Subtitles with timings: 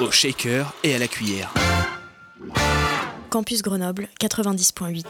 [0.00, 1.52] Au shaker et à la cuillère.
[3.30, 5.04] Campus Grenoble 90.8.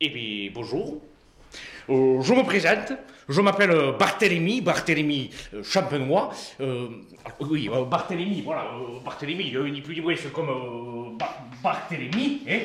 [0.00, 1.00] Eh bien, bonjour.
[1.88, 2.92] Euh, je me présente.
[3.28, 6.30] Je m'appelle Barthélemy, Barthélemy euh, Champenois.
[6.60, 6.88] Euh,
[7.40, 11.38] oui, euh, Barthélemy, voilà, euh, Barthélemy, euh, ni plus ni moins, c'est comme euh, Ba-
[11.62, 12.60] Barthélemy, hein.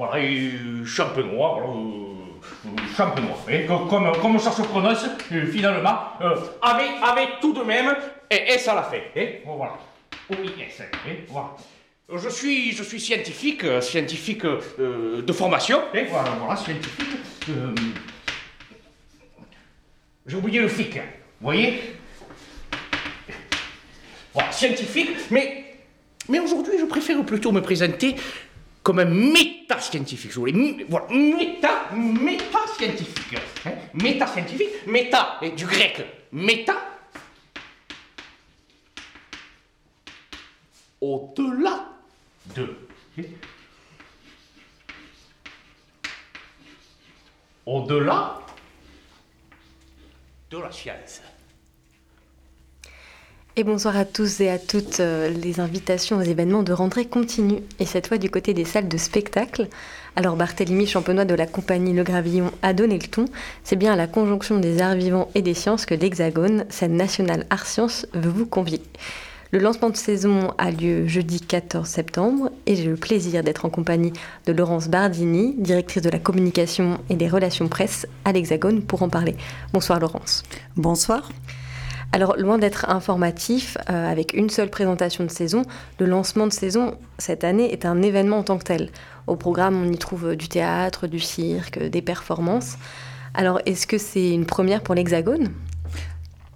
[0.00, 0.52] Voilà, et
[0.86, 2.14] Champenois, voilà, euh,
[2.66, 3.36] euh, Champenois,
[3.68, 5.98] co- comme, comme ça se prononce, euh, finalement,
[6.62, 7.94] avec, tout de même,
[8.30, 9.74] et à la fin, hein, voilà.
[10.30, 11.50] O-I-S, hein, voilà.
[12.16, 15.80] Je suis, je suis scientifique, scientifique de formation.
[15.94, 17.06] hein, voilà, voilà, scientifique.
[20.26, 21.02] J'ai oublié le flic, hein,
[21.40, 21.80] vous voyez?
[24.32, 25.64] Voilà, scientifique, mais,
[26.28, 28.16] mais aujourd'hui, je préfère plutôt me présenter
[28.82, 29.04] comme un
[29.70, 30.32] méta-scientifique.
[30.32, 33.38] Je voulais, voilà, méta, méta-scientifique.
[33.64, 36.76] hein, méta-scientifique, méta, et du grec, méta,
[41.00, 41.86] au-delà
[42.54, 42.76] de.
[47.66, 48.40] Au-delà
[50.50, 51.22] de la science.
[53.64, 55.00] Bonsoir à tous et à toutes.
[55.00, 58.88] euh, Les invitations aux événements de rentrée continuent, et cette fois du côté des salles
[58.88, 59.68] de spectacle.
[60.16, 63.26] Alors Barthélemy Champenois de la compagnie Le Gravillon a donné le ton.
[63.62, 67.66] C'est bien la conjonction des arts vivants et des sciences que l'Hexagone, scène nationale art
[67.66, 68.80] sciences, veut vous convier.
[69.50, 73.70] Le lancement de saison a lieu jeudi 14 septembre et j'ai le plaisir d'être en
[73.70, 74.12] compagnie
[74.46, 79.08] de Laurence Bardini, directrice de la communication et des relations presse à l'Hexagone pour en
[79.08, 79.34] parler.
[79.72, 80.44] Bonsoir Laurence.
[80.76, 81.28] Bonsoir.
[82.12, 85.62] Alors, loin d'être informatif, euh, avec une seule présentation de saison,
[86.00, 88.90] le lancement de saison cette année est un événement en tant que tel.
[89.28, 92.78] Au programme, on y trouve du théâtre, du cirque, des performances.
[93.32, 95.50] Alors, est-ce que c'est une première pour l'Hexagone?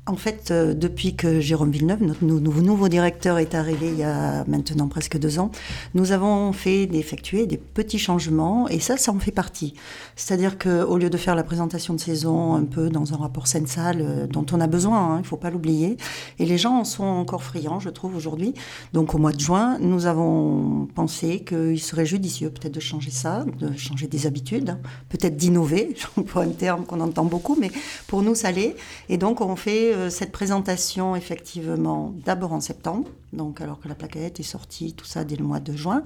[0.07, 4.03] En fait, euh, depuis que Jérôme Villeneuve, notre nou- nouveau, directeur, est arrivé il y
[4.03, 5.51] a maintenant presque deux ans,
[5.95, 9.73] nous avons fait effectuer des petits changements et ça, ça en fait partie.
[10.15, 14.03] C'est-à-dire qu'au lieu de faire la présentation de saison un peu dans un rapport scène-salle
[14.03, 15.97] euh, dont on a besoin, hein, il ne faut pas l'oublier,
[16.39, 18.53] et les gens en sont encore friands, je trouve, aujourd'hui.
[18.93, 23.47] Donc au mois de juin, nous avons pensé qu'il serait judicieux peut-être de changer ça,
[23.59, 27.71] de changer des habitudes, hein, peut-être d'innover, pour un terme qu'on entend beaucoup, mais
[28.07, 28.77] pour nous, ça l'est.
[29.09, 33.95] Et donc, on fait euh, cette présentation, effectivement, d'abord en septembre, donc alors que la
[33.95, 36.03] plaquette est sortie, tout ça, dès le mois de juin.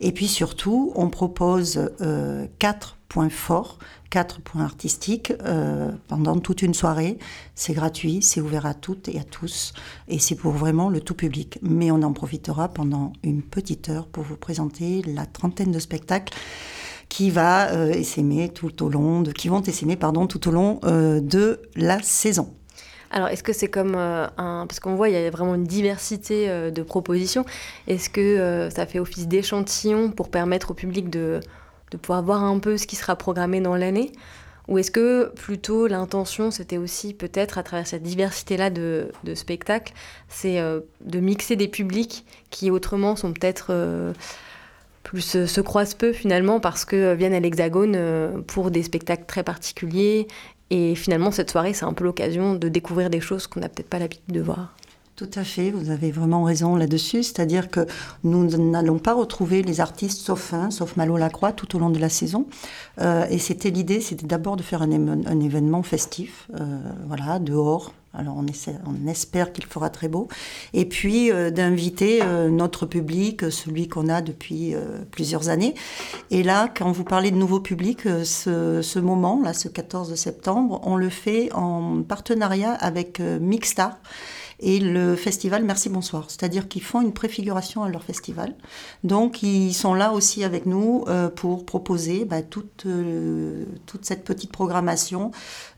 [0.00, 3.78] Et puis surtout, on propose euh, quatre points forts,
[4.10, 7.18] quatre points artistiques euh, pendant toute une soirée.
[7.54, 9.72] C'est gratuit, c'est ouvert à toutes et à tous,
[10.08, 11.58] et c'est pour vraiment le tout public.
[11.62, 16.36] Mais on en profitera pendant une petite heure pour vous présenter la trentaine de spectacles
[17.08, 21.60] qui va essaimer tout au long de, qui vont essaimer pardon tout au long de
[21.74, 22.54] la saison.
[23.10, 24.66] Alors, est-ce que c'est comme euh, un...
[24.68, 27.44] Parce qu'on voit, il y a vraiment une diversité euh, de propositions.
[27.88, 31.40] Est-ce que euh, ça fait office d'échantillon pour permettre au public de,
[31.90, 34.12] de pouvoir voir un peu ce qui sera programmé dans l'année?
[34.68, 39.92] Ou est-ce que plutôt l'intention, c'était aussi peut-être à travers cette diversité-là de, de spectacles,
[40.28, 43.74] c'est de mixer des publics qui autrement sont peut-être...
[45.02, 50.28] plus se croisent peu finalement parce que viennent à l'Hexagone pour des spectacles très particuliers
[50.70, 53.88] et finalement, cette soirée, c'est un peu l'occasion de découvrir des choses qu'on n'a peut-être
[53.88, 54.74] pas l'habitude de voir.
[55.16, 57.24] Tout à fait, vous avez vraiment raison là-dessus.
[57.24, 57.86] C'est-à-dire que
[58.24, 61.98] nous n'allons pas retrouver les artistes sauf un, sauf Malo Lacroix, tout au long de
[61.98, 62.46] la saison.
[63.00, 67.92] Euh, et c'était l'idée, c'était d'abord de faire un, événement festif, euh, voilà, dehors.
[68.12, 70.26] Alors on, espère qu'il fera très beau.
[70.72, 75.74] Et puis euh, d'inviter euh, notre public, celui qu'on a depuis euh, plusieurs années.
[76.30, 80.96] Et là, quand vous parlez de nouveau public, ce, moment, là, ce 14 septembre, on
[80.96, 83.98] le fait en partenariat avec Mixstar
[84.60, 86.26] et le festival Merci Bonsoir.
[86.28, 88.54] C'est-à-dire qu'ils font une préfiguration à leur festival.
[89.04, 94.24] Donc ils sont là aussi avec nous euh, pour proposer bah, toute, euh, toute cette
[94.24, 95.30] petite programmation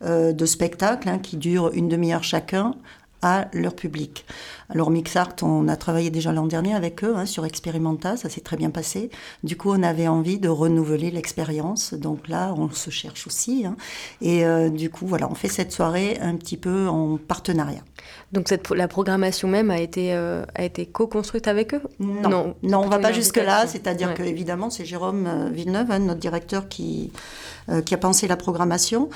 [0.05, 2.75] euh, de spectacles hein, qui dure une demi-heure chacun
[3.23, 4.25] à leur public.
[4.69, 8.41] Alors Mixart, on a travaillé déjà l'an dernier avec eux hein, sur Experimenta, ça s'est
[8.41, 9.11] très bien passé.
[9.45, 13.65] Du coup, on avait envie de renouveler l'expérience, donc là, on se cherche aussi.
[13.67, 13.77] Hein.
[14.21, 17.83] Et euh, du coup, voilà, on fait cette soirée un petit peu en partenariat.
[18.33, 21.83] Donc cette, la programmation même a été, euh, a été co-construite avec eux?
[22.01, 25.99] Non, non, on ne va pas jusque-là, c'est-à-dire que évidemment c'est Jérôme euh, Villeneuve, hein,
[26.01, 27.13] notre directeur, qui,
[27.85, 29.09] qui a pensé la programmation.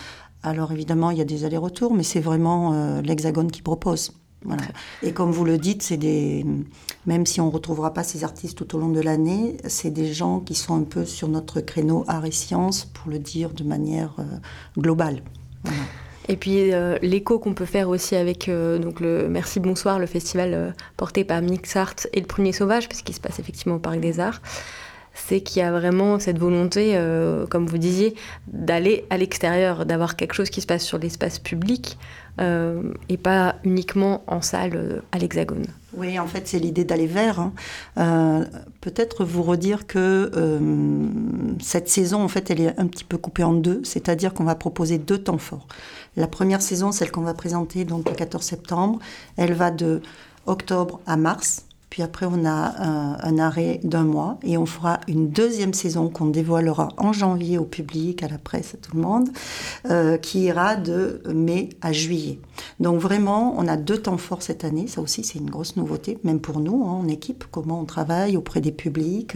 [0.43, 4.13] Alors évidemment, il y a des allers-retours, mais c'est vraiment l'Hexagone qui propose.
[5.03, 6.45] Et comme vous le dites, c'est des,
[7.07, 10.13] même si on ne retrouvera pas ces artistes tout au long de l'année, c'est des
[10.13, 13.65] gens qui sont un peu sur notre créneau art et sciences, pour le dire de
[13.65, 14.25] manière euh,
[14.79, 15.23] globale.
[16.29, 20.07] Et puis euh, l'écho qu'on peut faire aussi avec euh, donc le Merci Bonsoir, le
[20.07, 24.19] festival porté par Mixart et le Premier Sauvage, puisqu'il se passe effectivement au Parc des
[24.21, 24.41] Arts,
[25.17, 26.99] c'est qu'il y a vraiment cette volonté,
[27.51, 28.15] comme vous disiez,
[28.47, 31.97] d'aller à l'extérieur, d'avoir quelque chose qui se passe sur l'espace public,
[32.39, 35.65] euh, et pas uniquement en salle euh, à l'Hexagone.
[35.97, 37.41] Oui, en fait, c'est l'idée d'aller vers.
[37.41, 37.55] Hein.
[37.97, 38.45] Euh,
[38.83, 40.31] peut-être vous redire que
[41.63, 44.55] cette saison, en fait, elle est un petit peu coupée en deux, c'est-à-dire qu'on va
[44.55, 45.67] proposer deux temps forts.
[46.17, 48.99] La première saison, celle qu'on va présenter donc le 14 septembre,
[49.39, 50.03] elle va de
[50.45, 51.66] octobre à mars.
[51.97, 52.75] Puis après, on a
[53.23, 57.65] un, arrêt d'un mois et on fera une deuxième saison qu'on dévoilera en janvier au
[57.65, 59.31] public, à la presse, à tout le monde,
[59.89, 62.39] euh, qui ira de mai à juillet.
[62.81, 64.89] Donc vraiment, on a deux temps forts cette année.
[64.89, 68.37] Ça aussi, c'est une grosse nouveauté, même pour nous, hein, en équipe, comment on travaille
[68.37, 69.33] auprès des publics.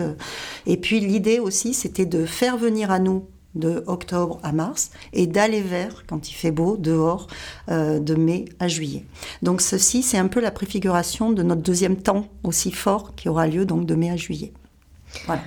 [0.66, 3.24] Et puis l'idée aussi, c'était de faire venir à nous
[3.54, 7.26] de octobre à mars et d'aller vers, quand il fait beau, dehors,
[7.70, 9.04] euh, de mai à juillet.
[9.42, 13.46] Donc ceci, c'est un peu la préfiguration de notre deuxième temps aussi fort qui aura
[13.46, 14.52] lieu donc de mai à juillet.
[15.26, 15.42] Voilà.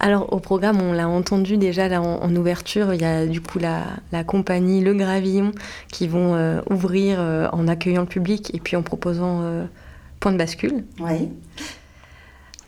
[0.00, 3.58] Alors au programme, on l'a entendu déjà là, en, ouverture, il y a du coup
[3.58, 3.84] la,
[4.24, 5.50] compagnie Le Gravillon
[5.90, 9.42] qui vont euh, ouvrir euh, en accueillant le public et puis en proposant
[10.20, 10.84] point de bascule.
[11.00, 11.30] Oui.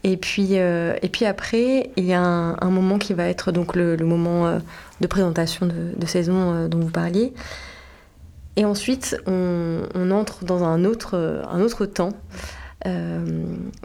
[0.03, 3.77] Et puis, euh, et puis après, il y a un, moment qui va être donc
[3.77, 4.59] le, moment euh,
[5.01, 7.35] de présentation de, saison euh, dont vous parliez.
[8.57, 12.13] Et ensuite, on, entre dans un autre, un autre temps.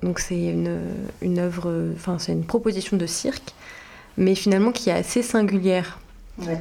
[0.02, 0.80] donc c'est une,
[1.22, 3.54] une œuvre, enfin c'est une proposition de cirque,
[4.18, 6.00] mais finalement qui est assez singulière.
[6.40, 6.60] Ouais.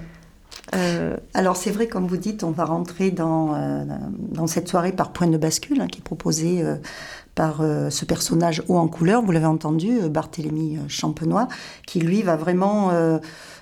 [1.34, 3.86] Alors c'est vrai, comme vous dites, on va rentrer dans,
[4.18, 6.64] dans cette soirée par point de bascule hein, qui est proposée
[7.34, 11.48] par euh, ce personnage haut en couleur, vous l'avez entendu, euh, Barthélemy euh, Champenois,
[11.86, 12.90] qui lui va vraiment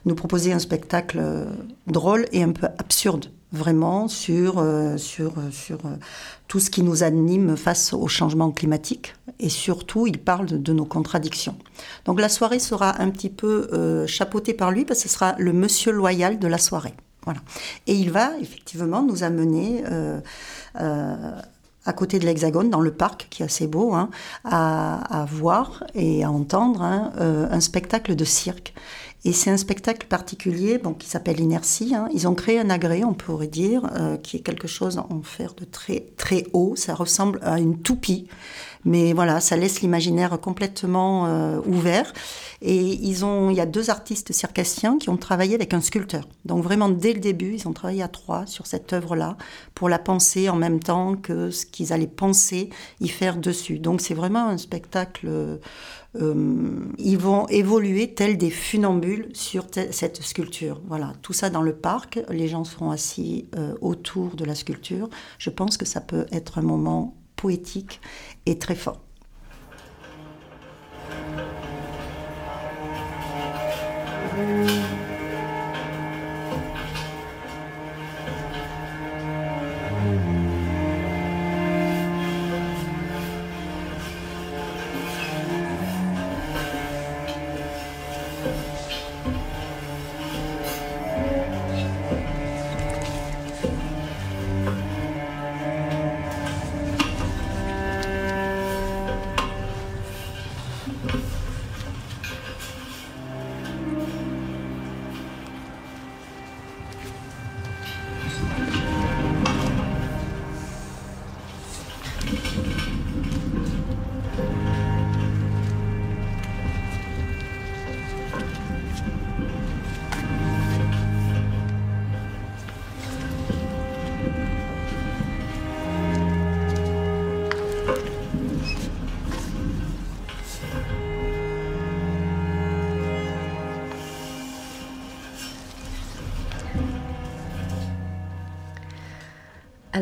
[0.04, 1.20] nous proposer un spectacle
[1.86, 4.64] drôle et un peu absurde, vraiment, sur,
[4.96, 5.78] sur, sur
[6.48, 9.14] tout ce qui nous anime face au changement climatique.
[9.38, 11.56] Et surtout, il parle de, nos contradictions.
[12.04, 15.52] Donc la soirée sera un petit peu chapeautée par lui, parce que ce sera le
[15.52, 16.94] monsieur loyal de la soirée.
[17.24, 17.40] Voilà.
[17.86, 19.84] Et il va effectivement nous amener
[21.84, 24.10] à côté de l'Hexagone, dans le parc, qui est assez beau, hein,
[24.44, 28.74] à, voir et à entendre hein, euh, un spectacle de cirque.
[29.24, 31.94] Et c'est un spectacle particulier qui s'appelle Inertie.
[31.94, 32.08] Hein.
[32.12, 35.54] Ils ont créé un agrès, on pourrait dire, euh, qui est quelque chose en fer
[35.54, 36.74] de très, très haut.
[36.74, 38.26] Ça ressemble à une toupie.
[38.84, 42.12] Mais voilà, ça laisse l'imaginaire complètement euh, ouvert.
[42.62, 46.28] Et ils ont, il y a deux artistes circassiens qui ont travaillé avec un sculpteur.
[46.44, 49.36] Donc vraiment, dès le début, ils ont travaillé à trois sur cette œuvre-là
[49.74, 52.70] pour la penser en même temps que ce qu'ils allaient penser
[53.00, 53.78] y faire dessus.
[53.78, 55.28] Donc c'est vraiment un spectacle.
[56.20, 60.80] Euh, ils vont évoluer tels des funambules sur cette sculpture.
[60.86, 62.20] Voilà, tout ça dans le parc.
[62.28, 65.08] Les gens seront assis euh, autour de la sculpture.
[65.38, 68.00] Je pense que ça peut être un moment poétique
[68.46, 69.00] et très fort.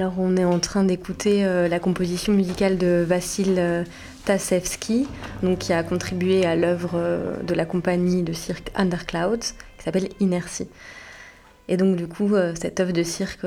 [0.01, 3.85] Alors on est en train d'écouter euh, la composition musicale de Vassil euh,
[4.25, 5.07] Tasevski,
[5.43, 10.09] donc qui a contribué à l'œuvre euh, de la compagnie de cirque Underclouds, qui s'appelle
[10.19, 10.69] Inertie.
[11.69, 13.45] Et donc du coup, cette œuvre de cirque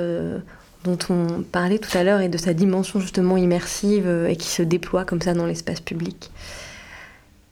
[0.84, 4.62] dont on parlait tout à l'heure et de sa dimension justement immersive et qui se
[4.62, 6.30] déploie comme ça dans l'espace public.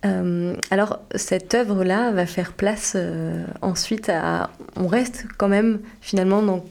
[0.04, 4.50] Euh, alors cette œuvre-là va faire place euh, ensuite à...
[4.76, 6.66] On reste quand même finalement dans,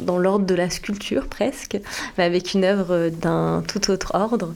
[0.00, 1.78] dans l'ordre de la sculpture presque,
[2.18, 4.54] mais avec une œuvre d'un tout autre ordre,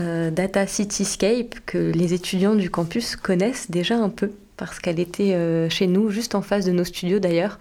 [0.00, 5.36] euh, Data Cityscape, que les étudiants du campus connaissent déjà un peu, parce qu'elle était
[5.68, 7.58] chez nous, juste en face de nos studios d'ailleurs.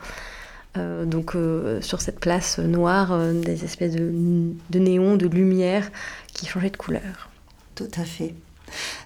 [0.76, 1.36] donc
[1.82, 4.12] sur cette place noire, des espèces de,
[4.70, 5.90] de néons, de lumière
[6.34, 7.30] qui changeaient de couleur.
[7.76, 8.34] Tout à fait.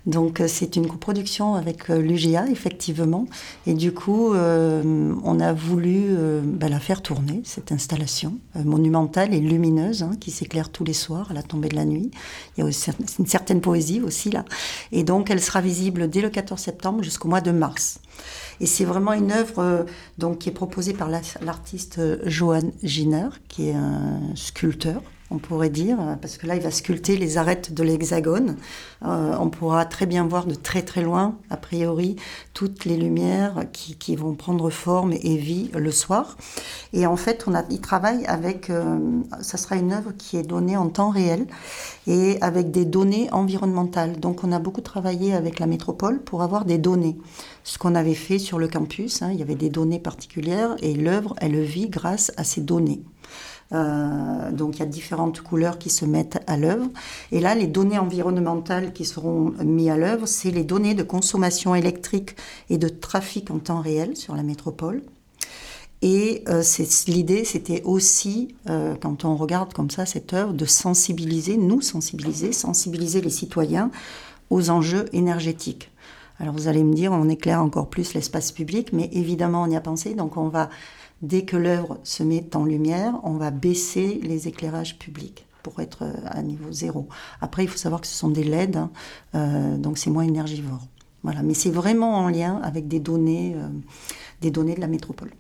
[0.06, 3.28] Donc euh, c'est une coproduction avec euh, l'UGA, effectivement.
[3.68, 9.40] Et du coup, euh, on a voulu bah, la faire tourner, cette installation monumentale et
[9.40, 12.12] lumineuse, hein, qui s'éclaire tous les soirs à la tombée de la nuit.
[12.58, 14.46] Il y a aussi une certaine poésie aussi là.
[14.92, 18.00] Et donc elle sera visible dès le 14 septembre jusqu'au mois de mars.
[18.60, 19.86] Et c'est vraiment une œuvre
[20.18, 25.02] donc, qui est proposée par l'artiste Johan Giner, qui est un sculpteur
[25.32, 28.58] on pourrait dire, parce que là, il va sculpter les arêtes de l'hexagone.
[29.06, 32.16] Euh, on pourra très bien voir de très très loin, a priori,
[32.54, 36.36] toutes les lumières qui, vont prendre forme et vie le soir.
[36.94, 40.90] Et en fait, il travaille avec, euh, ça sera une œuvre qui est donnée en
[40.90, 41.46] temps réel
[42.08, 44.20] et avec des données environnementales.
[44.20, 47.18] Donc, on a beaucoup travaillé avec la métropole pour avoir des données.
[47.64, 50.96] Ce qu'on avait fait sur le campus, hein, il y avait des données particulières et
[50.96, 53.04] l'œuvre, elle vit grâce à ces données.
[53.72, 56.90] Euh, donc il y a différentes couleurs qui se mettent à l'œuvre.
[57.32, 61.76] Et là, les données environnementales qui seront mises à l'œuvre, c'est les données de consommation
[61.76, 62.36] électrique
[62.70, 65.02] et de trafic en temps réel sur la métropole.
[66.02, 66.64] Et euh,
[67.08, 72.54] l'idée, c'était aussi, euh, quand on regarde comme ça cette œuvre, de sensibiliser, nous sensibiliser,
[72.54, 73.92] sensibiliser les citoyens
[74.50, 75.92] aux enjeux énergétiques.
[76.40, 79.76] Alors vous allez me dire, on éclaire encore plus l'espace public, mais évidemment on y
[79.76, 80.70] a pensé, donc on va
[81.22, 86.04] Dès que l'œuvre se met en lumière, on va baisser les éclairages publics pour être
[86.04, 87.08] euh, à niveau zéro.
[87.42, 88.92] Après, il faut savoir que ce sont des LED, hein,
[89.36, 90.88] euh, donc c'est moins énergivore.
[91.24, 93.68] Voilà, mais c'est vraiment en lien avec des données, euh,
[94.42, 95.32] des données de la métropole.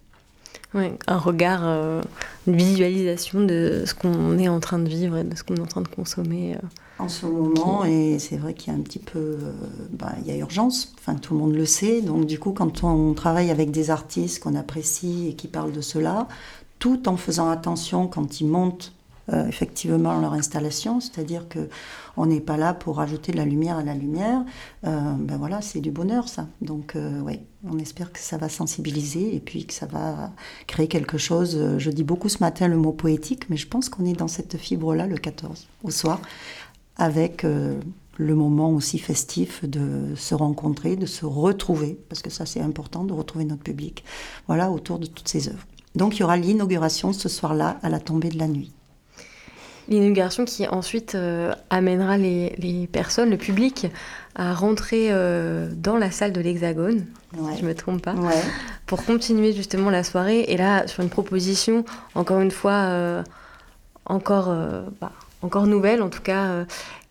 [0.73, 1.63] Oui, un regard,
[2.45, 5.61] une visualisation de ce qu'on est en train de vivre et de ce qu'on est
[5.61, 6.57] en train de consommer
[6.99, 9.53] en ce moment et c'est vrai qu'il y a un petit peu euh,
[9.91, 12.01] bah, il y a urgence enfin tout le monde le sait.
[12.01, 15.81] Donc du coup quand on travaille avec des artistes qu'on apprécie et qui parlent de
[15.81, 16.27] cela
[16.77, 18.93] tout en faisant attention quand ils montent
[19.31, 21.69] euh, effectivement leur installation c'est-à-dire que
[22.17, 24.43] on n'est pas là pour ajouter de la lumière à la lumière
[24.85, 26.47] euh, ben voilà c'est du bonheur ça.
[26.61, 27.39] Donc oui
[27.69, 30.31] on espère que ça va sensibiliser et puis que ça va
[30.67, 31.77] créer quelque chose.
[31.77, 34.57] Je dis beaucoup ce matin le mot poétique mais je pense qu'on est dans cette
[34.57, 36.19] fibre là le 14 au soir
[36.99, 37.79] avec euh,
[38.17, 43.05] le moment aussi festif de se rencontrer, de se retrouver, parce que ça c'est important
[43.05, 44.03] de retrouver notre public,
[44.47, 45.65] voilà, autour de toutes ces œuvres.
[45.95, 48.71] Donc il y aura l'inauguration ce soir-là à la tombée de la nuit.
[49.87, 53.87] L'inauguration qui ensuite euh, amènera les, personnes, le public,
[54.35, 58.13] à rentrer euh, dans la salle de l'Hexagone, si je ne me trompe pas,
[58.85, 60.41] pour continuer justement la soirée.
[60.41, 63.23] Et là, sur une proposition, encore une fois,
[64.05, 64.53] encore...
[65.01, 66.45] Bah, encore nouvelle, en tout cas.
[66.45, 66.65] Euh,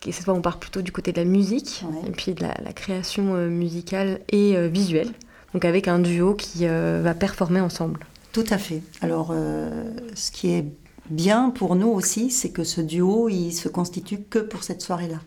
[0.05, 3.35] cette fois, on part plutôt du côté de la musique, et puis de la, création
[3.35, 5.13] euh, musicale et euh, visuelle.
[5.55, 8.01] Donc avec un duo qui va performer ensemble.
[8.33, 8.83] Tout à fait.
[9.01, 9.35] Alors,
[10.15, 10.67] ce qui est
[11.09, 15.21] bien pour nous aussi, c'est que ce duo, il se constitue que pour cette soirée-là.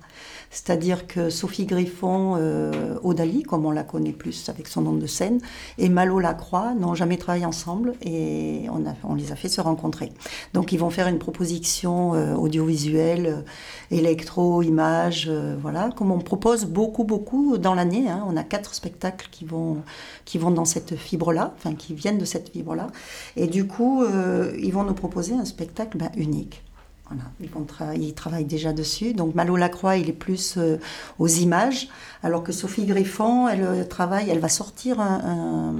[0.51, 5.07] C'est-à-dire que Sophie Griffon, euh, Odali, comme on la connaît plus avec son nom de
[5.07, 5.39] scène,
[5.77, 9.61] et Malo Lacroix n'ont jamais travaillé ensemble et on, a, on, les a fait se
[9.61, 10.11] rencontrer.
[10.53, 16.19] Donc ils vont faire une proposition euh, audiovisuelle, euh, électro, image, euh, voilà, comme on
[16.19, 18.09] propose beaucoup, beaucoup dans l'année.
[18.09, 18.25] Hein.
[18.27, 19.77] On a quatre spectacles qui vont,
[20.25, 22.87] qui vont dans cette fibre-là, enfin qui viennent de cette fibre-là.
[23.37, 24.03] Et du coup,
[24.57, 26.63] ils vont nous proposer un spectacle ben, unique
[27.95, 29.13] ils, travaillent déjà dessus.
[29.13, 30.77] Donc Malo Lacroix, il est plus euh,
[31.19, 31.89] aux images,
[32.23, 35.79] alors que Sophie Griffon, elle euh, travaille, elle va sortir un,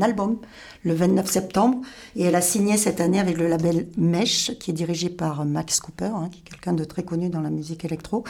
[0.00, 0.38] album
[0.84, 1.78] le 29 septembre,
[2.16, 5.78] et elle a signé cette année avec le label Mesh, qui est dirigé par Max
[5.80, 8.24] Cooper, hein, qui est quelqu'un de très connu dans la musique électro.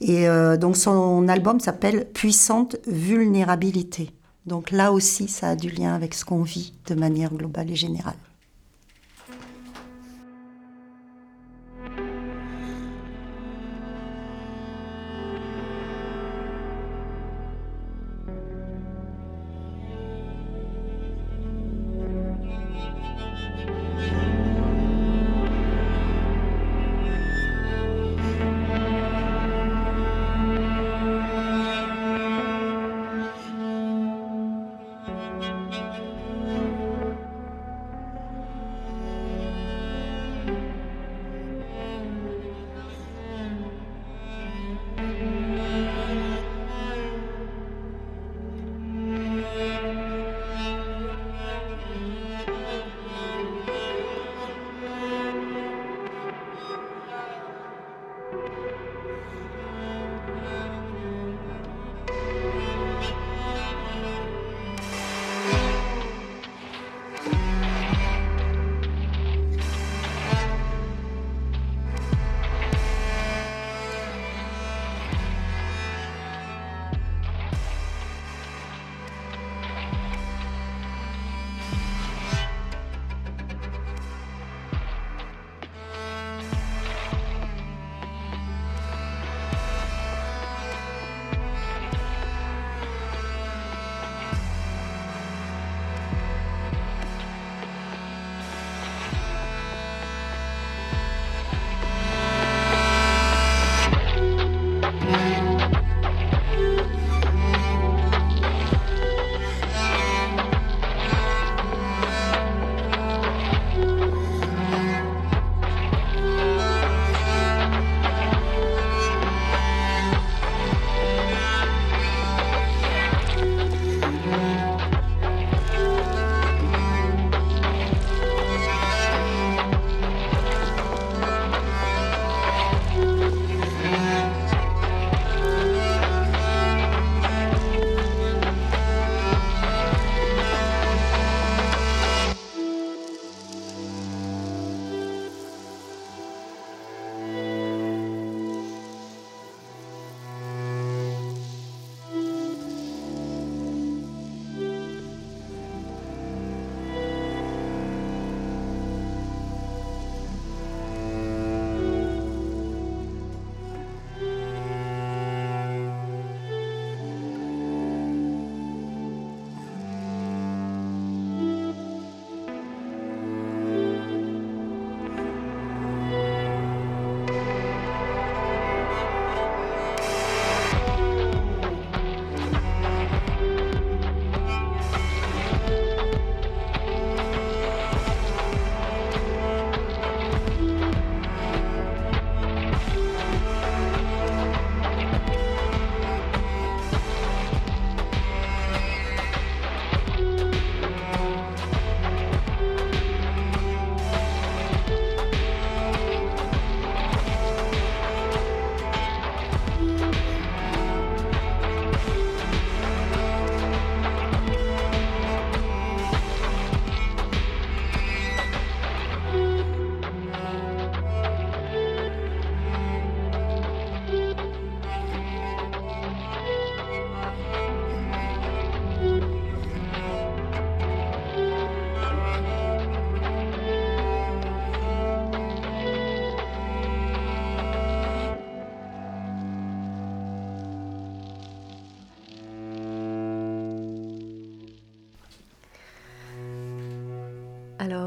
[0.00, 4.10] Et euh, donc son album s'appelle Puissante vulnérabilité.
[4.46, 7.76] Donc là aussi, ça a du lien avec ce qu'on vit de manière globale et
[7.76, 8.16] générale.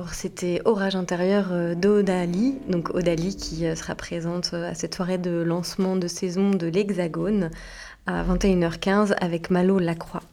[0.02, 4.96] Alors, c'était Orage intérieur euh, d'Odali, donc Odali qui euh, sera présente euh, à cette
[4.96, 7.52] soirée de lancement de saison de l'Hexagone
[8.08, 10.24] à 21h15 avec Malo Lacroix.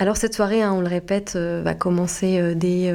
[0.00, 2.92] Alors cette soirée, hein, on le répète, va commencer dès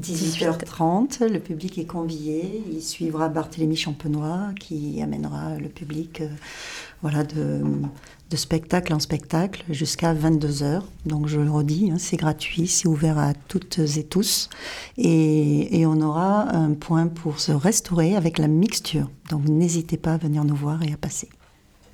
[0.00, 1.30] 18h30.
[1.30, 2.62] Le public est convié.
[2.72, 6.22] Il suivra Barthélemy Champenois qui amènera le public
[7.02, 7.62] voilà, de,
[8.30, 10.82] de spectacle en spectacle jusqu'à 22h.
[11.04, 14.48] Donc je le redis, hein, c'est gratuit, c'est ouvert à toutes et tous.
[14.96, 19.10] Et, et, on aura un point pour se restaurer avec la mixture.
[19.30, 21.28] Donc n'hésitez pas à venir nous voir et à passer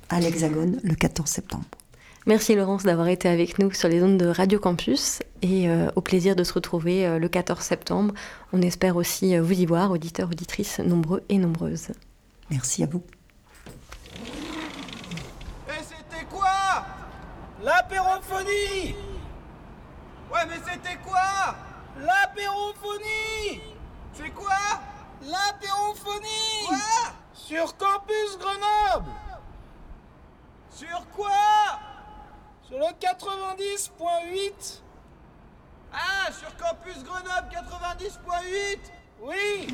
[0.09, 1.65] à l'Hexagone le 14 septembre.
[2.25, 5.21] Merci Laurence d'avoir été avec nous sur les ondes de Radio Campus.
[5.41, 8.13] Et euh, au plaisir de se retrouver euh, le 14 septembre.
[8.53, 11.89] On espère aussi euh, vous y voir, auditeurs, auditrices nombreux et nombreuses.
[12.49, 13.03] Merci à vous.
[17.63, 18.93] L'apérophonie
[20.29, 21.55] Ouais, mais c'était quoi?
[21.97, 23.61] L'apérophonie
[24.13, 24.81] C'est quoi?
[25.21, 27.13] L'apérophonie Quoi?
[27.33, 29.11] Sur Campus Grenoble!
[30.71, 31.29] Sur quoi?
[32.67, 34.81] Sur le 90.8
[35.93, 38.79] Ah, sur Campus Grenoble 90.8
[39.21, 39.67] Oui